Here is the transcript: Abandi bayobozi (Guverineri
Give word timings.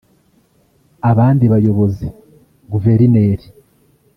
Abandi 1.09 1.45
bayobozi 1.53 2.07
(Guverineri 2.71 3.45